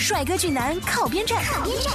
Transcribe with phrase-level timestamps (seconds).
[0.00, 1.44] 帅哥俊男靠边站，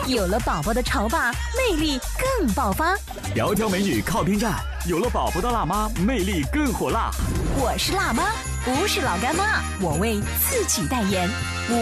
[0.08, 2.96] 有了宝宝的潮爸魅力更爆发。
[3.36, 7.10] 窈窕美女靠边站，有了宝宝的辣妈魅力更火辣。
[7.58, 8.32] 我是辣妈，
[8.64, 11.28] 不是老干妈，我为自己代言。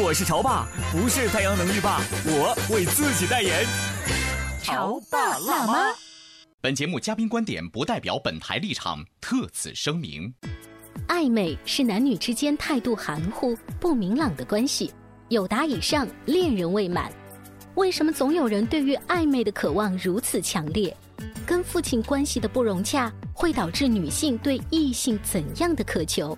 [0.01, 3.65] 我是潮爸，不是太阳能浴霸，我为自己代言。
[4.63, 5.93] 潮爸辣妈。
[6.61, 10.33] 本节目嘉宾观点不代表本台立场，特此声明。
[11.09, 14.93] 暧昧是男女之间态度含糊、不明朗的关系。
[15.29, 17.11] 有达以上，恋人未满。
[17.75, 20.95] 为什么总有人对于暧昧的渴望如此强烈？
[21.45, 26.37] 跟父亲关系的不融洽，会导致女性对异性怎样的渴求？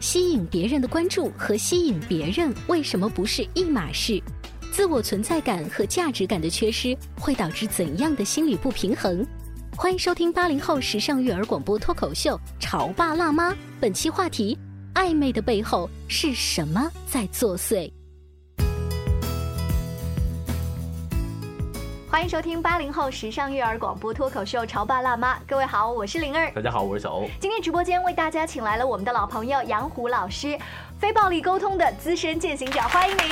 [0.00, 4.22] 吸引别人的关注和吸引别人为什么不是一码事？
[4.70, 9.26] 自我存在感和价值感的缺失，会导致怎样的心理不平衡？
[9.74, 14.58] 欢迎收听八零后时尚育儿广播脱口秀《潮爸辣妈》，本期话题：
[14.94, 17.90] 暧昧的背后是什么在作祟？
[22.16, 27.28] 欢迎收听八零后时尚育儿广播脱口秀《潮爸辣妈》，各位好，我是灵儿，大家好，我是小欧。
[27.38, 30.58] 今天直播间为大家请来了我们的老朋友杨虎老师，
[30.98, 33.28] 非暴力沟通的资深践行者，欢迎您。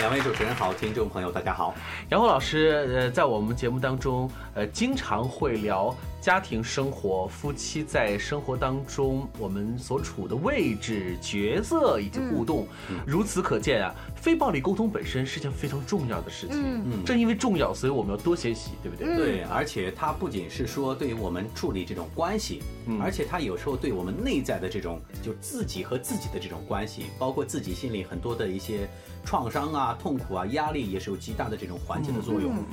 [0.00, 1.74] 两位主持人好，听众朋友大家好。
[2.10, 12.68] 杨红老师，呃，在我们节目当中，呃，经常会聊家庭生活、夫妻在生活当中我们所处的位置、角色以及互动。
[13.06, 16.56] 如此可见啊，非暴力沟通本身是件非常重要的事情。
[16.62, 19.16] 嗯，正因为重要，所以我们要多学习，对不对？
[19.16, 22.62] 对，而且它不仅是说对于我们处理这种关系，
[23.00, 28.88] 而且它有时候对我们内在的这种就自己和自己的这种关系，包括自己心里很多的一些
[29.24, 32.54] 创伤啊、痛苦啊、压力，也是有极大的这种缓解的作用。
[32.56, 32.64] 嗯，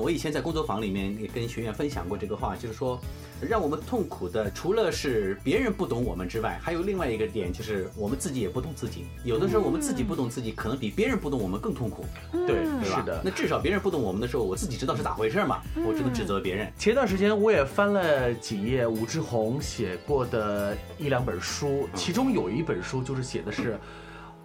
[0.00, 2.98] 我以前在工作坊里面也跟学员分享过这个话，就是说，
[3.40, 9.04] 让我们痛苦的除了是别人不懂我们之外，还有另外一个点就是我们自己也不懂自己。
[9.22, 12.06] 有的时候我们自己不懂自己，可能比别人不懂我们更痛苦。
[12.32, 13.00] 对，对吧？
[13.00, 13.20] 是的。
[13.22, 16.72] 那至少别人不懂我们的时候，我自己知道是咋回事嘛，我只能指责别人。
[16.78, 23.78] 前段时间我也翻了几页武志红写过的一两本书，其中有一本书就是写的是。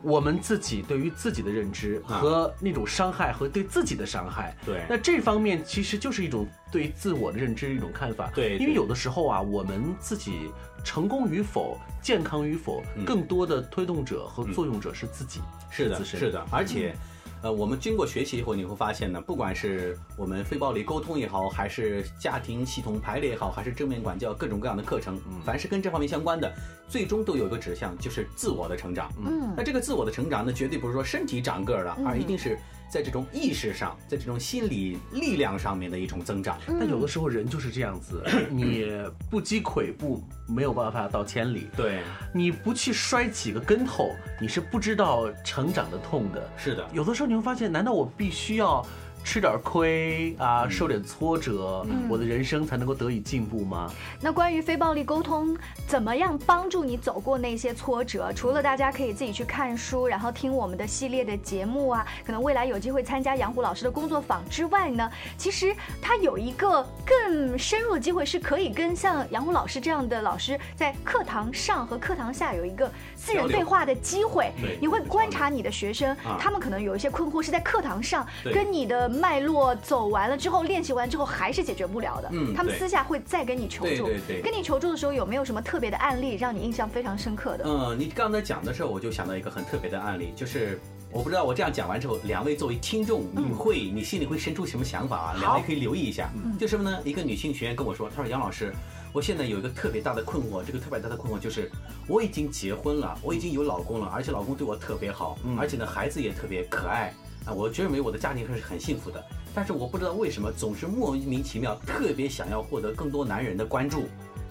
[0.03, 10.51] 我们自己对于自己的认知和那种伤害和对自己的伤害，对，那这方面其实就是一种对自我的认知一种看法，对，因为有的时候啊，我们自己
[10.83, 16.95] 成功与否、健康与否，更多的推动者和作用者是自己，是的，是的，而且。
[17.41, 26.53] 呃，我们经过学习以后，你会发现呢，不管是我们非暴力沟通也好，还是家庭系统排列也好，还是正面管教各种各样的课程，凡是跟这方面相关的，
[26.87, 29.11] 最终都有一个指向，就是自我的成长。
[29.25, 32.57] 嗯，那这个自我的成长呢，绝对不是说身体长个儿了，而一定是。
[32.91, 38.21] 在这种意识上，在这种心理力量上面的一种增长，但有的时候人就是这样子，
[38.51, 38.85] 你
[39.29, 41.67] 不积跬步，没有办法到千里。
[41.77, 42.01] 对，
[42.33, 46.49] 你不去摔几个跟头，你是不知道成长的痛的。
[46.57, 48.85] 是的，有的时候你会发现，难道我必须要？
[49.23, 53.89] 吃点亏啊，受点挫折，我的人生才能够得以进步吗？
[54.19, 55.55] 那关于非暴力沟通，
[55.87, 58.33] 怎么样帮助你走过那些挫折？
[58.35, 74.51] 除了大家可以自己去看书，然后听我们的系列的节目啊，可能未来有机会参加杨虎老师的工作坊之外呢，其实他有一个更深入的机会，是可以跟像杨虎老师这样的老师在课堂上和课堂下有一个私人对话的机会。
[74.81, 79.10] 你会观察你的学生，他们可能有一些困惑是在课堂上跟你的。
[79.11, 82.29] 脉络走完了之后，练习完之后还是解决不了的。
[82.31, 84.05] 嗯，他们私下会再跟你求助。
[84.05, 87.65] 对对对，跟你求助的时候有没有什么特别的案例让你印象非常深刻的？
[87.67, 90.79] 嗯，你刚才讲的时候，我就想到一个很特别的案例，就是
[91.11, 95.35] 我不知道我这样讲完之后，两位作为听众，你会你心里会生出什么想法啊？
[95.39, 96.29] 两位可以留意一下。
[96.35, 96.99] 嗯就什么呢？
[97.03, 98.73] 一个女性学员跟我说，她说杨老师，
[99.11, 101.69] 我现在有一个特别大的困惑，这个特别大的困惑就是
[102.07, 107.13] 我已经结婚了，我已经有老公了，而且老公对我特别好，而且呢孩子也特别可爱。
[107.45, 109.23] 啊，我认为我的家庭还是很幸福的，
[109.53, 114.05] 但是我不知道为什么总是莫名其妙特别想要获得更多男人的关注，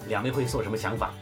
[0.08, 1.12] 两位会做什么想法？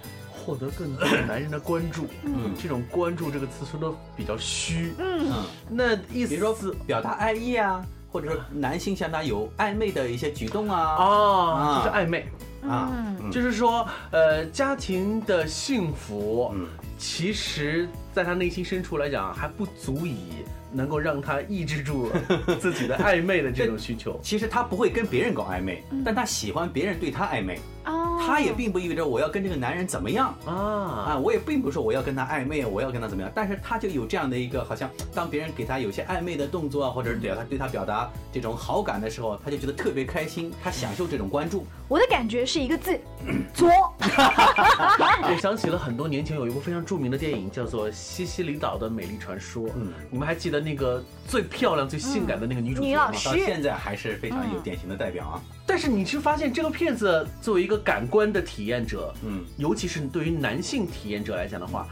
[0.45, 12.27] 获得更多男人的关注， 嗯，这种关注这个词说的比较虚，嗯，那意思比如说表达爱意啊，或者说男性向他有暧昧的一些举动啊，哦，就是暧昧。
[12.63, 16.67] 啊，嗯就是说，呃，家庭的幸福，嗯
[16.99, 22.11] 其实在他内心深处来讲，还不足以能够让他抑制住
[22.61, 24.19] 自己的暧昧的这种需求。
[24.23, 30.35] 其实他不会跟别人搞暧昧，但他喜欢别人对他暧昧，哦，他也并不意味着我要跟这个男人怎么样。
[30.47, 41.67] 啊，啊，我也并不是说我要跟他暧昧，我要跟他怎么样，但是他就有这样的一个，好像当别人给他有些暧昧的动作啊，或者是对他对他表达这种好感的时候，他就觉得特别开心，他享受这种关注。
[41.89, 42.99] 我的感觉是一个字，
[43.55, 43.69] 作。
[44.01, 49.69] 我想起了很多年前有一部非常著名的电影，叫做《西西里岛的美丽传说》。
[49.75, 52.89] 嗯你们还记得那个最漂亮、最性感的那个女主角吗？
[52.89, 55.43] 女老师到现在还是非常有典型的代表啊。
[55.69, 61.87] 但是你是发现这个片子作为一个感官的体验者，嗯，尤其是对于男性体验者来讲的话，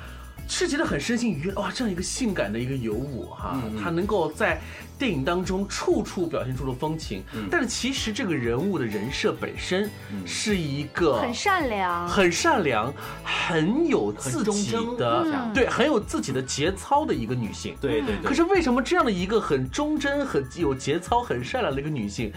[0.48, 1.52] 是觉得很身心愉悦。
[1.52, 4.58] 哇，这样一个性感的一个尤物哈，他能够在
[4.98, 7.22] 电影当中处处表现出了风情。
[7.34, 9.90] 嗯但是其实这个人物的人设本身
[10.24, 12.90] 是一个很善良，很善良、
[13.22, 17.76] 很有自己的嗯对，很有自己的节操的一个女性。
[17.78, 18.24] 对对对。
[18.24, 22.32] 可是为什么这样的一个很忠贞、很有节操、很善良的一个女性，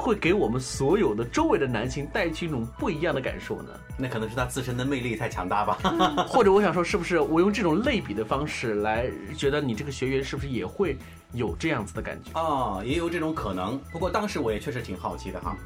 [0.00, 3.70] 会给我们所有的周围的男性带去一种不一样的感受呢？
[3.98, 5.78] 那可能是他自身的魅力太强大吧。
[6.26, 10.96] 或者我想说，是不是我用这种类比的方式来觉得你这个学员是不是也会
[11.32, 12.30] 有这样子的感觉？
[12.34, 13.78] 哦，也有这种可能。
[13.92, 15.56] 不过当时我也确实挺好奇的哈。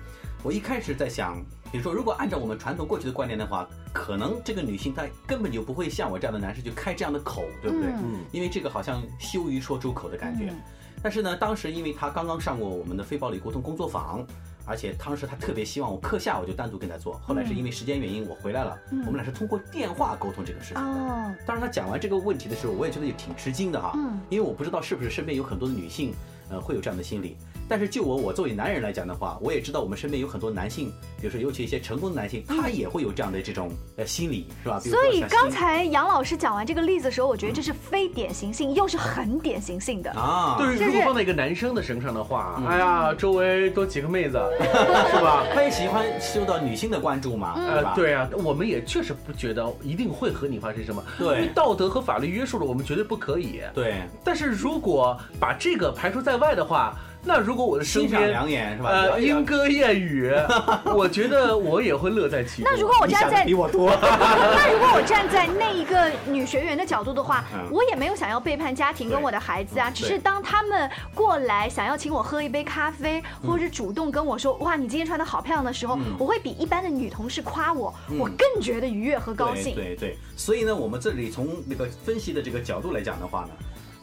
[0.43, 1.43] 我一开始在想，
[1.73, 7.89] 比如说，如果按照我们传统过去的观念的话，可能这个女性她根本就不会像我这样的男士就开这样的口，对不对？
[7.93, 10.47] 嗯因为这个好像羞于说出口的感觉。
[10.51, 10.61] 嗯
[11.05, 14.27] 但是呢，当时因为他刚刚上过我们的非暴力沟通工作坊。
[14.67, 18.75] 而且当时他特别希望我课下我就单独跟他做，后来是因为时间原因我回来了，
[19.05, 20.91] 我们俩是通过电话沟通这个事情的。
[20.91, 26.15] 哦，当然，他讲完这个问题的时候，我也觉得也挺吃惊的哈，嗯因为我不知道是不是身边有很多的女性，
[26.49, 27.37] 呃，会有这样的心理。
[27.69, 34.79] 但是就我我作为男人来讲的话，我也知道我们身边有很多男性，比如说尤其一些成功的男性，他也会有这样的这种呃心理，是吧？
[34.81, 40.11] 所以刚才杨老师讲完这个例子的时候，我觉得这是非典型性，又是很典型性的。
[40.13, 45.45] 啊，对，就是如果放在一个男生的身上的话，哎呀，周围多几个妹子， 是吧？
[45.55, 47.91] 他也喜欢受到女性的关注嘛，对吧？
[47.91, 51.03] 呃，对啊，我们也确实不觉得一定会和你发生什么。
[51.19, 53.63] 对因为道德和法律约束了我们，绝对不可以。
[53.75, 56.95] 对，但是如果把这个排除在外的话，
[57.25, 59.19] 那如果我的身边两眼是吧？
[59.19, 60.33] 莺歌燕语，
[60.95, 62.71] 我觉得我也会乐在其中。
[62.71, 63.91] 那如果我站在比我多。
[64.01, 79.75] 那如果我站在那一个女学员的角度的话，嗯我也没有想要背叛家庭跟我的孩子啊，只是当他们过来想要请我喝一杯咖啡，或者是主动跟我说哇你今天穿的好漂亮的时候，嗯我会比一般的女同事夸我，我更觉得愉悦和高兴。
[79.75, 83.51] 对对对，所以呢，我们这里从那个分析的这个角度来讲的话呢，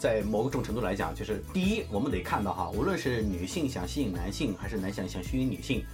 [0.02, 5.86] 在某种程度来讲，就是第一，我们得看到哈，无论是女性想吸引男性，还是男性想吸引女性，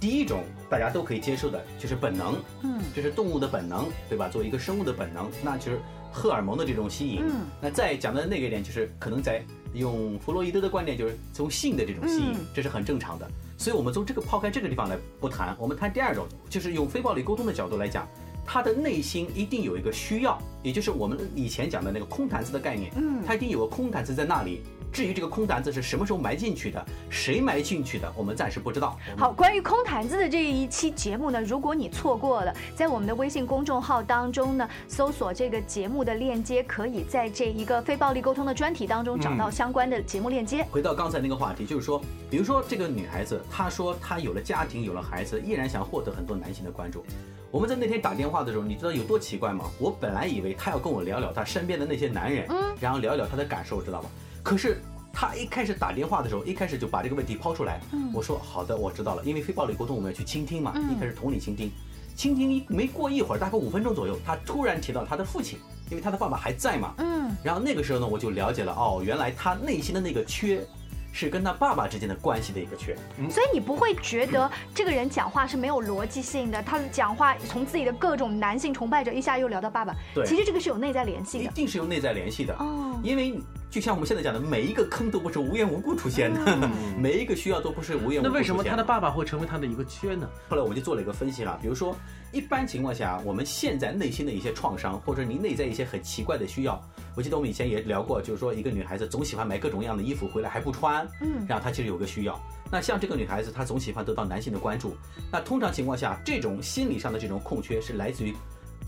[0.00, 4.30] 第一种大家都可以接受的，就是本能，嗯，这是动物的本能，对吧？
[4.30, 5.78] 作为一个生物的本能，那就是
[6.10, 7.20] 荷尔蒙的这种吸引。
[7.22, 13.30] 嗯那再讲的那个一点，就是可能在用弗洛伊德的观点，就是从性的这种吸引，嗯这是很正常的。
[13.58, 18.08] 所以，我们从这个抛开这个地方来不谈，我们谈第二种，就是用非暴力沟通的角度来讲，
[18.52, 24.64] 他的内心一定有一个需要，也就是我们以前讲的那个空坛子的概念，嗯他一定有个空坛子在那里。
[24.92, 28.98] 至于这个空坛子是什么时候埋进去的，谁埋进去的，我们暂时不知道。
[29.16, 40.66] 好，关于空坛子的这一期节目呢，如果你错过了，在我们的微信公众号当中呢，搜索这个节目的链接，可以在这一个非暴力沟通的专题当中找到相关的节目链接。
[40.72, 47.04] 回到刚才那个话题，就是说，比如说这个女孩子，她说她有了家庭，有了孩子，依然想获得很多男性的关注。
[47.50, 49.64] 我们在那天打电话的时候，你知道有多奇怪吗？
[49.78, 54.08] 我本来以为他要跟我聊聊他身边的那些男人，嗯然后聊一聊他的感受，知道吧？
[54.42, 54.80] 可是
[55.12, 57.80] 他一开始打电话的时候，一开始就把这个问题抛出来。
[57.92, 61.70] 嗯我说好的，我知道了，因为非暴力沟通我们要去倾听嘛，嗯一开始同理倾听。
[62.14, 65.58] 倾听一没过一会儿，大概五分钟左右，他突然提到他的父亲，
[65.90, 66.94] 因为他的爸爸还在嘛。
[66.98, 70.62] 嗯，然后那个时候呢，我就了解了，哦，原来他内心的那个缺，
[71.12, 72.96] 是跟他爸爸之间的关系的一个缺。
[73.30, 81.48] 所以你不会觉得这个人讲话是没有逻辑性的，他讲话从自己的各种男性崇拜者一下又聊到爸爸，对其实这个是有内在联系的一。
[81.48, 82.54] 定是有内在联系的。
[82.54, 83.38] 哦，因为
[83.70, 90.28] 就像我们现在讲的，每一个坑都不是无缘无故出现的， 每一个需要都不是无缘无故出现那为什么他的爸爸会成为他的一个缺呢？
[90.48, 91.94] 后来我们就做了一个分析了，比如说，
[92.32, 96.82] 一般情况下，我们现在内心的一些创伤，或者您内在一些很奇怪的需要，
[97.20, 102.40] 我记得我们以前也聊过，就是说一个女孩子总喜欢买各种各样的衣服回来还不穿，嗯然后她其实有个需要。
[102.72, 104.96] 那像这个女孩子，她总喜欢得到男性的关注，
[105.30, 108.34] 那通常情况下，这种心理上的这种空缺是来自于。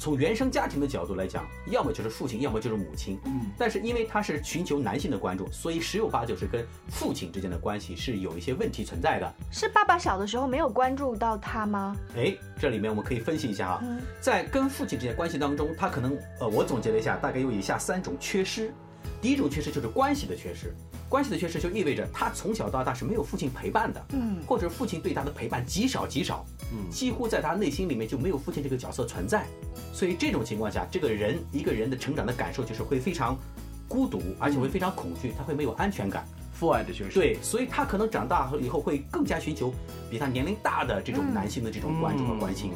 [0.02, 3.20] 从原生家庭的角度来讲，要么就是父亲，要么就是母亲。
[3.24, 9.34] 嗯，但是因为他是寻求男性的关注，所以十有八九是跟父亲之间的关系是有一些问题存在的。
[9.52, 11.94] 是爸爸小的时候没有关注到他吗？
[12.16, 13.84] 哎，这里面我们可以分析一下哈，
[14.20, 18.74] 在跟父亲之间关系当中，他可能呃，我总结了一下，大概有以下三种缺失。
[19.20, 20.74] 第一种缺失就是关系的缺失，
[21.12, 26.42] 关系的缺失就意味着他从小到大是没有父亲陪伴的，嗯，或者父亲对他的陪伴极少极少，
[26.72, 29.44] 嗯，几乎在他内心里面就没有父亲这个角色存在，
[29.92, 33.38] 所以这种情况下，这个人一个人的成长的感受就是会非常
[33.86, 39.70] 孤独，而且会非常恐惧，他会没有安全感，父爱的缺失，对，所以他可能长大以后会更加寻求
[40.10, 42.72] 比他年龄大的这种男性的这种关注和关心。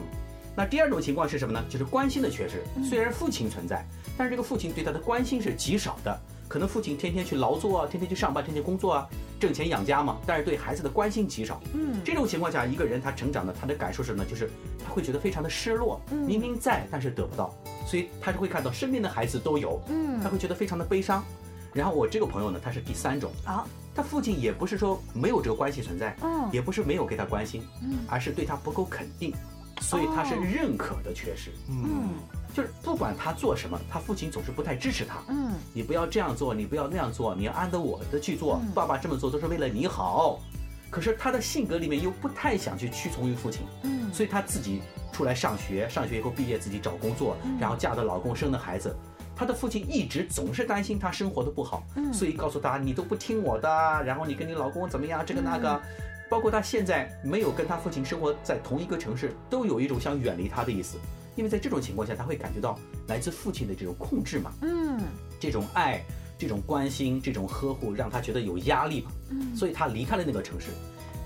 [0.54, 1.64] 那第二种情况是什么呢？
[1.70, 3.82] 就是关心的缺失，虽然父亲存在，
[4.14, 6.20] 但是这个父亲对他的关心是极少的。
[6.48, 9.08] 可能父亲天天去劳作啊，天天去上班，天天工作啊，
[9.40, 10.18] 挣钱养家嘛。
[10.26, 11.60] 但是对孩子的关心极少。
[11.74, 14.24] 嗯，这种情况下，一个人他成长的他的感受是什么？
[14.24, 14.50] 就是
[14.84, 16.00] 他会觉得非常的失落。
[16.10, 17.54] 嗯，明明在，但是得不到，
[17.86, 19.80] 所以他就会看到身边的孩子都有。
[19.88, 21.24] 嗯，他会觉得非常的悲伤。
[21.72, 29.34] 然后我这个朋友呢，他是第三种啊，他父亲也不是说没有这个关系存在，嗯，也不是没有给他关心，嗯，而是对他不够肯定，
[29.82, 31.50] 所以他是认可的缺失。
[31.68, 32.14] 嗯。
[32.56, 35.16] 就是不管他做什么，他父亲总是不太支持他。
[35.28, 38.62] 嗯，你不要这样做，你不要那样做，你要按照我的去做。
[38.74, 40.40] 爸爸这么做都是为了你好。
[40.88, 43.66] 可是他的性格里面又不太想去屈从于父亲。
[43.82, 44.80] 嗯，所以他自己
[45.12, 48.96] 出来上学，上学以后毕业自己找工作，然后嫁的老公生的孩子。
[49.36, 53.68] 他的父亲一直总是担心他生活的不好，所以告诉他你都不听我的，
[54.02, 55.78] 然后你跟你老公怎么样，这个那个。
[56.30, 60.96] 包括他现在没有跟他父亲生活在同一个城市，都有一种想远离他的意思。
[61.36, 65.00] 因为在这种情况下，他会感觉到来自父亲的这种控制嘛，嗯，
[65.38, 66.02] 这种爱、
[66.38, 70.68] 这种关心、这种呵护，让他觉得有压力嘛，嗯，所以他离开了那个城市。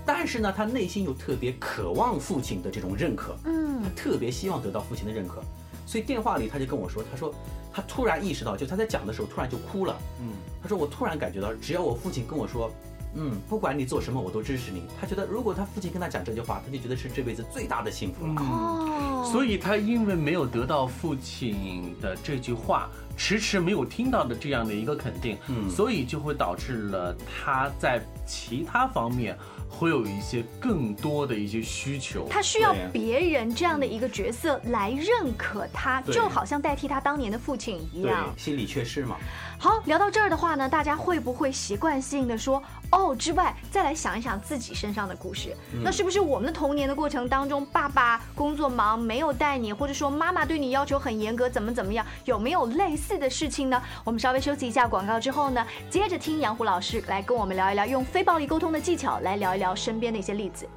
[0.05, 5.41] 但是呢，他内心又特别渴望父亲的这种认可，嗯，他特别希望得到父亲的认可。
[5.85, 7.33] 所以电话里他就跟我说，他说
[7.71, 12.69] 他突然意识到，就他在讲的时候突然就哭了，嗯，他说我突然感觉到，只要我父亲跟我说。
[13.13, 14.83] 嗯，不管你做什么，我都支持你。
[14.99, 18.33] 他觉得，如果他父亲跟他讲这句话，他就觉得是这辈子最大的幸福了。
[18.41, 29.37] 哦，所以他因为没有得到父亲的这句话，迟迟没有听到的这样的一个肯定，嗯，所以就会导致了他在其他方面。
[29.73, 39.15] 会有一些更多的一些需求，他需要别人这样的一个角色来认可他，就好像代替他当年的父亲一样，心理缺失嘛。
[39.57, 45.55] 好，聊到这儿的话呢，大家会不会习惯性的说哦之外，再来想一想自己身上的故事？
[45.81, 52.05] 那是不是我们的童年的过程当中，爸爸工作忙没有带你，或者说妈妈对你要求很严格，怎么怎么样？
[52.25, 53.81] 有没有类似的事情呢？
[54.03, 60.67] 我们稍微休息一下广告之后呢，接着听杨虎老师来跟我们聊一聊用非暴力沟通的技巧来聊一聊身边的一些例子。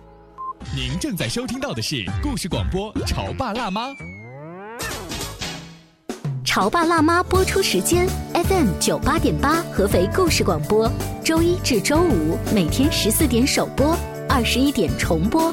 [0.74, 3.88] 您正在收听到的是故事广播《潮爸辣妈》。
[6.44, 10.88] 潮爸辣妈播出时间：FM 九八点八，合肥故事广播，
[11.24, 13.96] 周一至周五每天十四点首播，
[14.28, 15.52] 二十一点重播。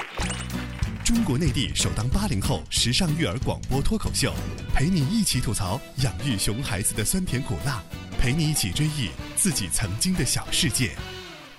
[1.13, 4.33] 中国内地首档八零后时尚育儿广播脱口秀，
[4.73, 7.83] 陪你一起吐槽养育熊孩子的酸甜苦辣，
[8.17, 10.95] 陪你一起追忆自己曾经的小世界。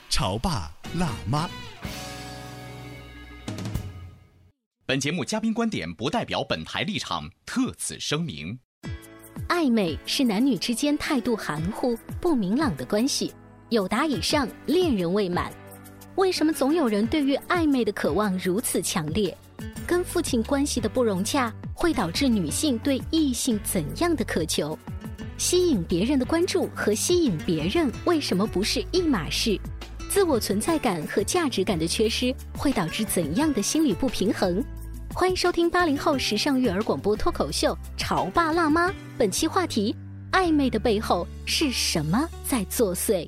[0.09, 1.51] 潮爸辣妈。
[4.87, 8.59] 本节目嘉宾观点不代表本台立场，特此声明。
[9.51, 13.35] 暧昧是男女之间态度含糊、不明朗的关系。
[13.69, 15.53] 有达以上，恋人未满，
[16.17, 19.35] 为什么总有人对于暧昧的渴望如此强烈？
[19.87, 24.79] 跟父亲关系的不融洽会导致女性对异性怎样的渴求？
[25.39, 29.59] 吸引别人的关注和吸引别人为什么不是一码事？
[30.11, 34.63] 自我存在感和价值感的缺失会导致怎样的心理不平衡？
[35.15, 39.97] 欢迎收听八零后时尚育儿广播脱口秀《潮爸辣妈》，本期话题：
[40.31, 43.27] 暧昧的背后是什么在作祟？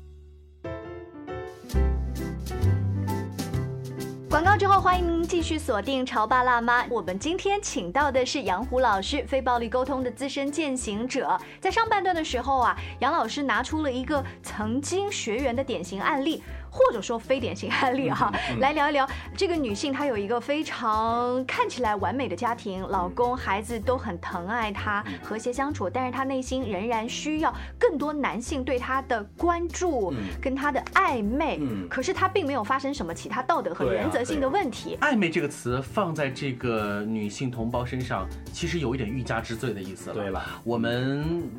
[4.35, 6.83] 广告之后，欢迎您继续锁定《潮爸辣妈》。
[6.89, 11.39] 我们今天请到的是杨虎老师，非暴力沟通的资深践行者。
[11.61, 16.43] 在上半段的时候啊，杨老师拿出了一个曾经学员的典型案例。
[16.75, 18.29] 或者说非典型案例哈，
[18.59, 34.97] 来聊一聊这个女性她有一个非常看起来完美的家庭，老公孩子都很疼爱她，和谐相处，但是她内心仍然需要更多男性对她的关注跟她的暧昧，可是她并没有发生什么其他道德和原则性的问题。
[34.99, 40.15] 暧昧这个词放在这个女性同胞身上，其实有一点欲加之罪的意思了。
[40.15, 41.49] 对了，我们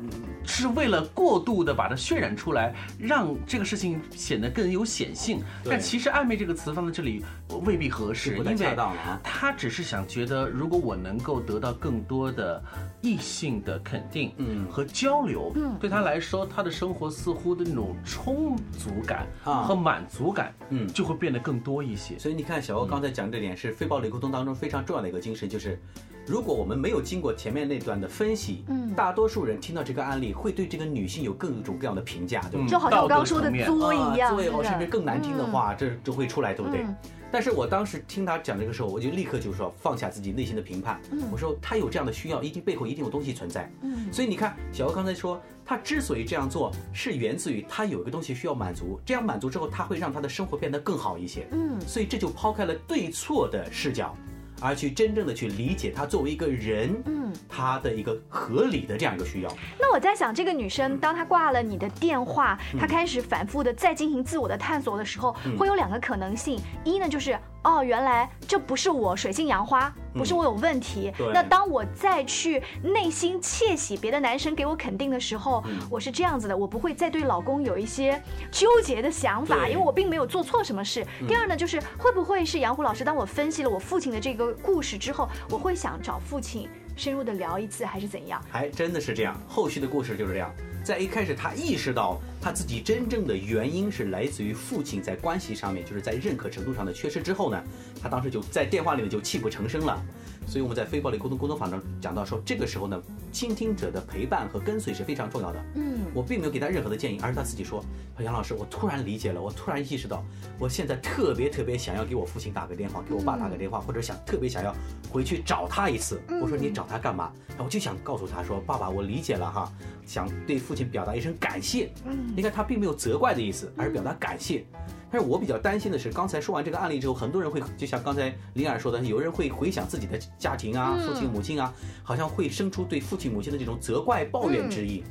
[0.45, 5.41] 是为了过度的把它渲染出来，让这个事情显得更有显性。
[5.63, 7.23] 但其实暧昧这个词放在这里
[7.65, 8.75] 未必合适，因为
[9.23, 12.61] 他只是想觉得，如果我能够得到更多的
[13.01, 22.17] 异性的肯定，嗯，和交流，嗯，对他来说，他的生活似乎的那种充足感啊和满足感，嗯，就会变得更多一些。
[22.19, 25.79] 所以你看，小欧刚才讲这点是非暴力沟通当中非常重要的一个精神，就是。
[26.27, 32.67] 如果我们没有经过前面那段的分析，嗯，大多数人听到这个案例会对这个女性有各种各样的评价，对吧？
[32.67, 36.85] 就好像我刚刚说的作一样，作甚至更难听的话，这就会出来，对不对？
[37.31, 40.99] 但是我当时听他讲这个时候，我就立刻就说放下自己内心的评判，
[41.31, 43.71] 我说他有这样的需要，一定背后一定有东西存在。
[43.81, 51.47] 嗯，所以你看，小欧刚才说他之所以这样做，是源自于他有一个东西需要满足，这样满足之后，他会让他的生活变得更好一些。
[51.51, 54.13] 嗯，所以这就抛开了对错的视角。
[54.61, 59.51] 而去真正的去理解他作为一个人，嗯，他的一个合理的这样一个需要。
[59.79, 67.37] 那我在想，这个女生当她挂了你的电话，她开始反复的再进行自我的探索的时候，会有两个可能性，一呢就是。
[67.63, 71.11] 哦，原来这不是我水性杨花，不是我有问题。
[71.33, 78.21] 那当我再去内心窃喜别的男生给我肯定的时候，我是这样子的，我不会再对老公有一些
[78.51, 81.05] 纠结的想法，因为我并没有做错什么事。
[81.27, 88.41] 第二呢，就是会不会是杨虎老师，当我分析了我父亲的这个故事之后，我会想找父亲深入的聊一次，还是怎样？
[88.49, 90.51] 还真的是这样，后续的故事就是这样。
[90.87, 97.61] 在一开始，他意识到他自己真正的原因是来自于父亲在关系上面，就是在认可程度上的缺失之后呢，
[98.01, 100.01] 他当时就在电话里面就泣不成声了。
[100.47, 103.03] 所以我们在非暴力沟通沟通坊中讲到说，这个时候呢，
[103.33, 105.61] 倾听者的陪伴和跟随是非常重要的。
[105.75, 107.83] 嗯，我并没有给他任何的建议，而是他自己说
[108.23, 110.23] ：“杨老师，我突然理解了，我突然意识到，
[110.57, 114.73] 我现在特别特别想要给我父亲打个电话，给我爸打个电话，或者想特别想要
[115.11, 117.29] 回去找他一次。”我说：“你找他干嘛？”
[117.59, 119.69] 我就想告诉他说：“爸爸，我理解了哈，
[120.07, 124.65] 想对父亲表达一声感谢。”嗯，你看他并没有责怪的意思，而是表达感谢。
[125.09, 135.03] 但是我比较担心的是，刚才说完这个案例之后，很多人会就像刚才林儿说的，有人会回想自己的家庭啊，父亲母亲啊，好像会生出对父亲母亲的这种责怪抱怨之意。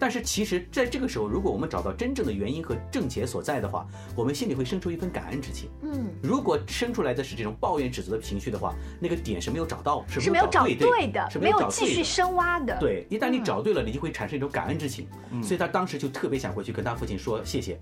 [0.00, 3.86] 但是其实在这个时候，如果我们找到真正的原因和症结所在的话，
[4.16, 5.68] 我们心里会生出一份感恩之情。
[5.82, 12.76] 嗯，如果生出来的是这种抱怨指责的情绪的话，那个点是没有找到，是没有找对的，是没有继续深挖的。
[12.80, 15.06] 对，一旦你找对了，你就会产生一种感恩之情。
[15.42, 17.78] 所以他当时就特别想回去跟他父亲说谢谢。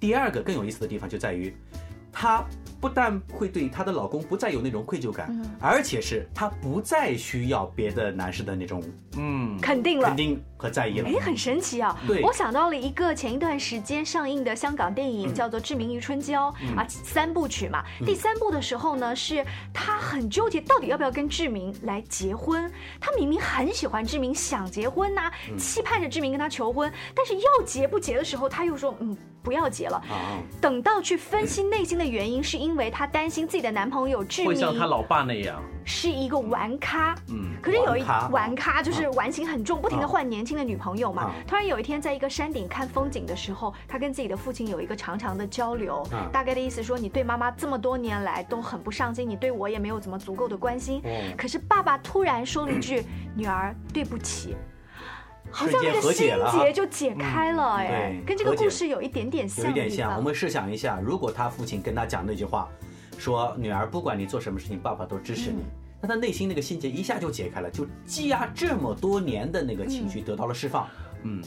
[0.00, 1.54] 第二个更有意思的地方就在于，
[2.12, 2.44] 她
[2.80, 8.82] 不但会对她的老公不再有那种愧疚感，而且是她不再需要别的男士的那种
[9.16, 11.08] 嗯肯定了肯定和在意了。
[11.08, 11.96] 哎，很神奇啊！
[12.06, 17.84] 对，我想到了一个前一段时间上映的香港电影，叫做《志明与春娇》啊，三部曲嘛。
[18.06, 19.44] 第三部的时候呢，是
[19.74, 22.70] 她很纠结，到底要不要跟志明来结婚。
[22.98, 29.14] 她明明很喜欢志明，想结婚呐，期盼着志明跟她求婚，但是要结不结的时候，她又说嗯。
[29.42, 29.98] 不要结了，
[30.60, 35.62] 等到去分析内心的原因，是因为她担心自己的男朋友志明会像她老爸那样。
[35.82, 38.82] 是一个玩咖，嗯，可是有一玩咖。
[38.82, 41.30] 就是玩心很重，不停的换年轻的女朋友嘛。
[41.46, 51.02] 突然有一天，在一个山顶看风景的时候，他跟自己的父亲有一个长长的交流，大概的意思说，你对妈妈这么多年来都很不上心，你对我也没有怎么足够的关心。
[51.36, 54.54] 可是爸爸突然说了一句：“女儿，对不起。”
[55.50, 59.64] 好像那个心结就解开了，哎，跟这个故事有一点点像。
[59.64, 60.16] 有一点像。
[60.16, 62.68] 我们试想一下，如果他父亲跟他讲那句话，
[63.18, 65.64] 说女儿，不管你做什么事情，爸爸都支持你，
[66.00, 70.86] 那他内心那个心结一下就解开了，就积压这么多年的那个情绪得到了释放。
[70.86, 70.99] 嗯，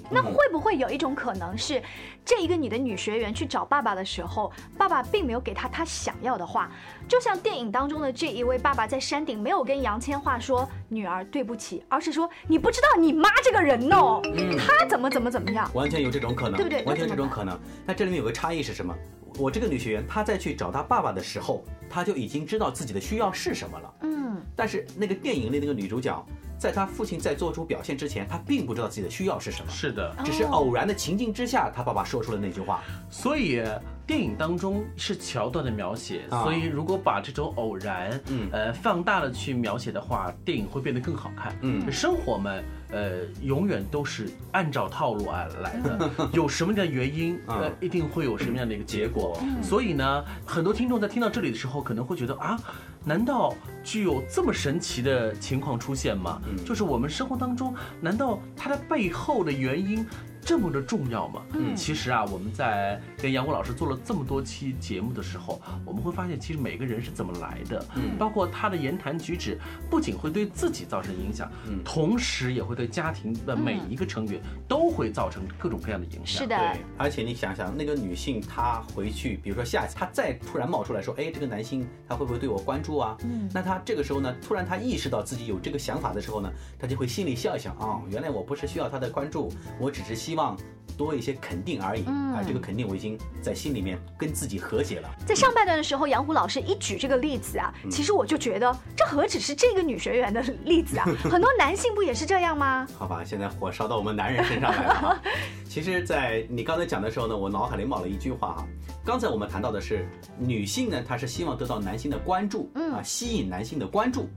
[0.09, 1.81] 那会不会有一种可能是，
[2.23, 6.71] 这一个你的女学员去找爸爸的时候，爸爸并没有给她她想要的话，
[7.07, 14.21] 就像电影当中的这一位爸爸在山顶没有跟杨千嬅说女儿对不起，而是说你不知道你妈这个人哦，
[14.57, 16.83] 她怎么怎么怎么样，完全有这种可能，对不对？
[16.83, 17.59] 完全这种可能。
[17.85, 18.95] 那这里面有个差异是什么？
[19.39, 23.93] 我这个女学员她在去找她爸爸的时候，她就已经知道自己的需要是什么了。
[24.01, 26.25] 嗯，但是那个电影里那个女主角。
[26.63, 29.69] 在他父亲在做出表现之前，他并不知道自己的需要是什么。
[29.69, 32.81] 是的，只是偶然的情境之下，他爸爸说出了那句话。
[33.09, 33.61] 所以
[34.07, 41.53] 电影当中是桥段的描写，所以如果把这种偶然，嗯，呃，放大了去描写的话，电影会变得更好看。
[41.63, 42.63] 嗯，生活们。
[42.93, 49.37] 呃，永远都是按照套路啊来的， 有什么样的原因， 呃，一定会有什么样的一个结果。
[49.63, 52.55] 所以呢，很多听众在听到这里的时候，可能会觉得啊，
[53.03, 53.53] 难道
[53.83, 56.39] 具有这么神奇的情况出现吗？
[56.63, 60.05] 就是我们生活当中，难道它的背后的原因？
[60.45, 61.41] 这么的重要吗？
[61.53, 69.57] 嗯，其实啊，我们在跟杨虎老师做了这么多期节目的时候，我们会发现，其实每个人是怎么来的，嗯，包括他的言谈举止，
[69.89, 76.41] 不仅会对自己造成影响，嗯，同时也会对家庭的每一个成员都会造成各种各样的影响。
[76.41, 76.81] 是的，对。
[76.97, 83.17] 而且你想想，那个女性她回去，比如说下一次她再突然冒出来说，哎，这个男性他会不会对我关注啊？
[83.23, 90.57] 嗯，那她这个时候呢，突然她意识到自己有这个想法的时候呢，她就会心里笑一笑啊，原来我不是需要他的关注，我只是希望。
[90.95, 95.09] 多一些肯定而已，啊，这个肯定我已经在心里面跟自己和解了。
[95.25, 102.87] 在上半段的时候，杨虎老师一举这个例子啊，其实我就觉得这何止是这个女学员的例子啊， 很多男性不也是这样吗？
[102.95, 105.19] 好吧，现在火烧到我们男人身上来了。
[105.67, 108.67] 其实，在你刚才讲的时候呢，我脑海里冒了一句话哈。
[109.03, 114.29] 刚才我们谈到的是女性呢，她是希望得到男性的关注，啊，吸引男性的关注，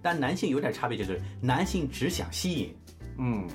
[0.00, 2.72] 但男性有点差别，就是男性只想吸引。
[3.18, 3.46] 嗯，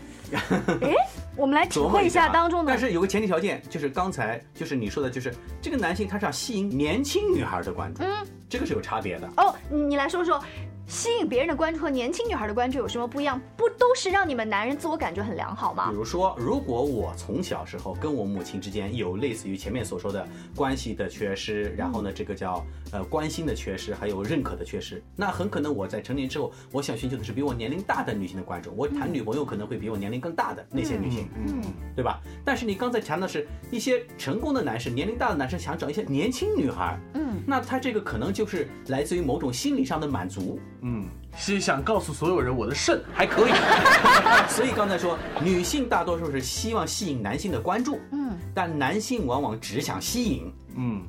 [0.82, 0.94] 哎，
[1.36, 2.72] 我们来体会一下当中的。
[2.72, 9.30] 但是有个前提条件，就是刚才就是你说的，就是这个男性他是要吸引年轻女孩的关注，嗯，这个是有差别的。
[9.38, 10.42] 哦，你来说说。
[10.90, 13.40] 吸引别人的关注和年轻女孩的关注有什么不一样？
[13.56, 15.92] 不都是让你们男人自我感觉很良好吗？
[15.92, 28.74] 比如说，如果我从小时候跟我母亲之间有类似于前面所说的关系的缺失，然后呢，这个叫呃关心的缺失，还有认可的缺失，那很可能我在成年之后，我想寻求的是比我年龄大的女性的关注。
[28.76, 31.62] 我谈女朋友可能会比我年龄更大的那些女性，嗯，
[31.96, 32.20] 对吧？
[32.44, 40.60] 但是你刚才谈的是一些成功的男士，年龄大的男生想找一些年轻女孩，嗯，那他这个可能就是来自于某种心理上的满足。
[40.82, 41.06] 嗯，
[41.38, 43.52] 是想告诉所有人我的肾还可以，
[44.50, 51.02] 所以刚才说女性大多数是希望吸引男性的关注，嗯，但男性往往只想吸引，嗯。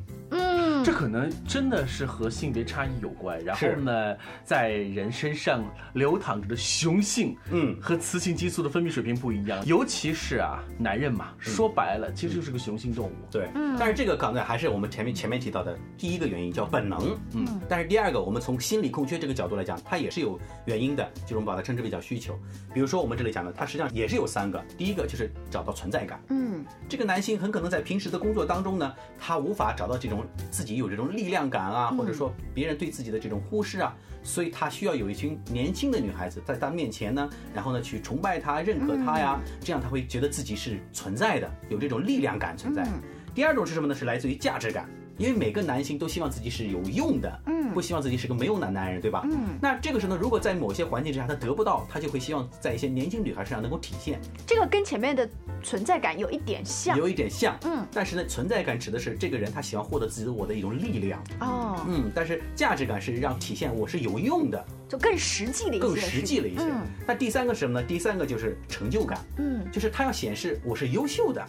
[0.85, 5.65] 这可能真的是和性别差异有关，然后呢，在人身上
[5.95, 13.13] 流淌着的雄性，嗯，和雌性激素的分泌水平不一样，尤其是啊，男人嘛，说白了，其实就是个雄性动物。
[13.31, 13.77] 对，嗯。
[13.79, 17.61] 但是这个刚才还是我们前面前面提到的第一个原因叫本能，嗯。
[17.69, 22.39] 但是第二个，我们从心理空缺这个角度来讲，它也是有原因的，就是我们把它称之为叫需求。
[22.73, 26.65] 比如说我们这里讲的，它实际上也是有三个，第一个就是找到存在感，嗯。
[26.89, 30.70] 这个男性很可能在平时的工作当中呢，他无法找到这种自己。
[30.77, 42.87] 有这种力量感啊，或者说别人对自己的这种忽视啊，所以他需要有一群年轻的女孩子在他面前呢，然后呢去崇拜他、认可他呀，这样他会觉得自己是存在的，有这种力量感存在。
[43.35, 43.95] 第二种是什么呢？
[43.95, 44.89] 是来自于价值感。
[45.21, 49.21] 因为每个男性都希望自己是有用的，嗯，不希望自己是个没用的男人，对吧？
[49.31, 54.19] 嗯，那这个时候呢，如果在某些环境之下他得不到，他就会希望在一些年轻女孩身上能够体现。
[54.47, 55.29] 这个跟前面的
[55.63, 57.87] 存在感有一点像，有一点像，嗯。
[57.93, 62.11] 但是呢，存在感指的是这个人他喜欢获得自己的我的一种力量，哦，嗯。
[62.15, 66.65] 但是价值感是让体现我是有用的，就更实际的一些，更实际了一些。
[67.07, 67.87] 那第三个是什么呢？
[67.87, 71.47] 第三个就是成就感，嗯，就是他要显示我是优秀的。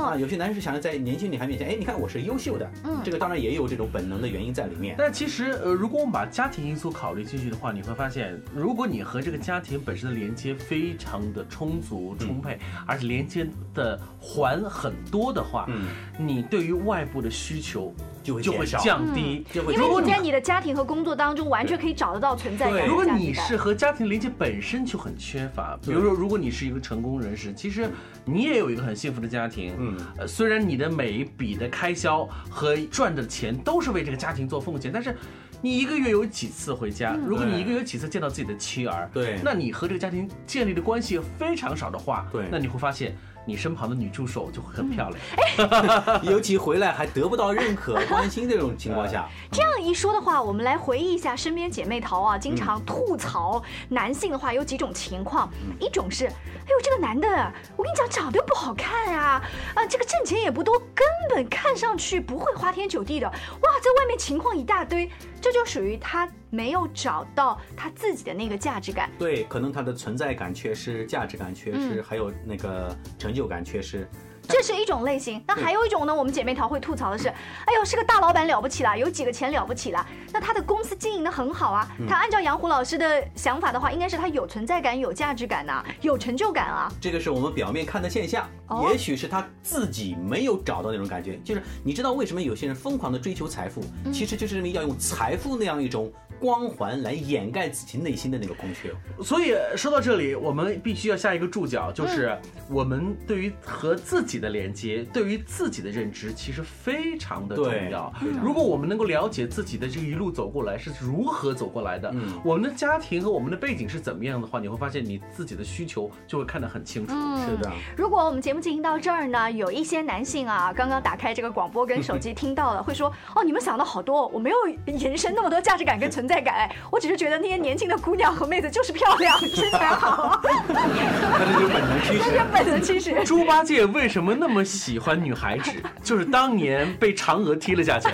[0.00, 4.94] 啊，有些男士想要在年轻女孩面前，哎，你看我是优秀的，嗯，这个当然也有这种本能的原因在里面。
[4.98, 15.86] 但其实，呃，如果我们把家庭因素考虑进去的话，你会发现，如果你和这个家庭本身的连接非常的充足充沛，而且连接的环很多的话，嗯，
[16.18, 17.94] 你对于外部的需求。
[18.30, 22.86] 就会就会降低，因为你在你的家庭和工作当中完全可以找得到存在感。
[22.86, 27.88] 如果你是和家庭连接本身就很缺乏，比如说如果你是一个成功人士，其实
[28.24, 29.74] 你也有一个很幸福的家庭。
[29.78, 35.16] 嗯，呃，虽然你的每一笔的开销和赚的钱都是为这个家庭做奉献，但是
[35.62, 37.16] 你一个月有几次回家？
[37.26, 43.16] 如果你一个月有几次见到自己的妻儿，对，那你和这个家庭建立的关系非常少的话，对，那你会发现。
[43.44, 49.28] 你身旁的女助手就会很漂亮， 尤其回来还得不到认可、关心这种情况下。
[49.50, 55.50] 这样一说的话，我们来回忆一下身边姐妹淘啊，经常吐槽男性的话有几种情况，
[55.80, 57.28] 一种是，哎呦这个男的，
[57.76, 59.42] 我跟你讲长得又不好看啊，
[59.74, 66.28] 啊这个挣钱也不多，根本看上去不会花天酒地的，哇在外面情况一大堆，这就属于他。
[66.50, 74.08] 没有找到他自己的那个价值感，对，可能他的存在感缺失，价值感缺失，还有那个成就感缺失。
[74.48, 75.40] 这是一种类型。
[75.46, 77.28] 那还有一种呢，我们姐妹淘会吐槽的是，
[77.66, 80.04] 哎呦，是个大老板了不起啦，有几个钱了不起啦。
[80.32, 86.92] 那他的公司经营的很好啊，他按照杨虎老师的想法的话，应该是他有存在感、有价值感呐、有成就感啊。
[87.00, 91.38] 这个是我们表面看的现象，哦也许是他自己没有找到那种感觉。
[91.44, 98.90] 就是你知道为什么有些人疯狂的追求财富，嗯其实就是因为要用财富那样一种光环来掩盖自己内心的那个空缺。
[99.22, 102.36] 所以说到这里，我们必须要下一个注脚，就是
[102.68, 108.12] 我们对于和自己的连接，对于自己的认知，其实非常的重要。
[108.42, 117.12] 如果我们能够了解自己的这一路走过来是如何走过来的，嗯我们的家庭和我们的背景是怎么样的话，你会发现你自己的需求就会看得很清楚。
[117.44, 130.38] 是的，如果我们节目进行到这儿呢，有一些男性啊，刚刚打开这个广播跟手机听到了，会说哦，你们想的好多，我没有延伸那么多价值感跟 存在感，哎我只是觉得那些年轻的姑娘和妹子就是漂亮，身材好，
[130.68, 132.18] 那这就是本能趋势。
[132.18, 133.24] 那是本能趋势。
[133.24, 135.72] 猪八戒为什么那么喜欢女孩子？
[136.04, 138.10] 就是当年被嫦娥踢了下去，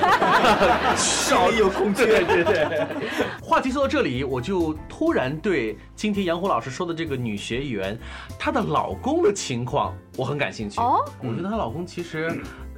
[0.97, 2.07] 少有空缺。
[2.23, 2.87] 对对对。
[3.43, 7.99] 话题说到这里，我就突然对今天杨虎老师说的这个女学员，
[8.39, 10.81] 她的老公的情况我很感兴趣。
[10.81, 12.29] 哦，我觉得她老公其实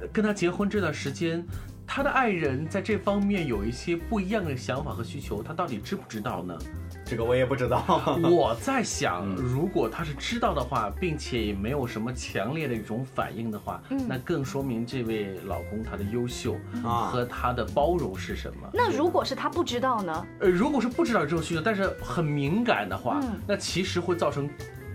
[0.01, 1.45] 呃跟她结婚这段时间。
[1.91, 6.55] 她的爱人在这方面有一些不一样的想法和需求，他到底知不知道呢？
[7.03, 7.83] 这个我也不知道。
[8.29, 18.69] 我在想，如果他是知道的话，并且也没有什么强烈的一种反应的话，那更说明这位老公他的优秀啊和他的包容是什么。
[18.71, 20.27] 那如果是他不知道呢？
[20.41, 24.47] 呃，如果是不知道这种需求，但是很敏感的话，嗯那其实会造成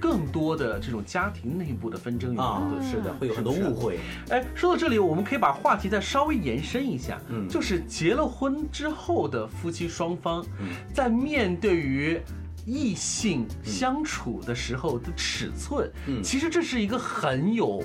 [0.04, 3.98] 更多的这种家庭内部的纷争与矛啊盾。，是的，会有很多误会。
[4.28, 12.20] 哎，说到这里，我们可以把话题再稍微延伸一下，嗯就是结了婚之后的夫妻双方，嗯在面对于
[12.66, 17.82] 异性相处的时候的尺寸，嗯其实这是一个很有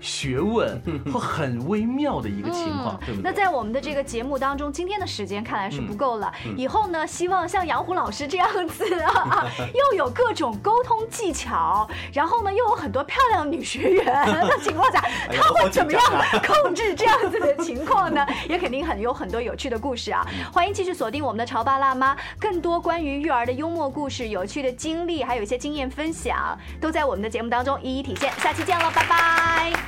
[0.00, 0.80] 学问
[1.12, 3.22] 和很微妙的一个情况，对不对？
[3.22, 6.32] 嗯那在我们的这个节目当中，今天的时间看来是不够了。
[6.46, 16.02] 嗯以后呢，希望像杨虎老师这样子啊， 又有各种沟通技巧，然后呢，又有很多漂亮的女学员的情况下， 他会怎么样
[16.46, 18.26] 控制这样子的情况呢？
[18.48, 20.26] 也肯定很有很多有趣的故事啊！
[20.32, 28.32] 嗯欢迎继续锁定我们的潮爸辣妈，更多关于育儿的幽默故事、有趣的经历，还有一些经验分享，都在我们的节目当中一一体现。
[28.38, 29.87] 下期见了，拜拜。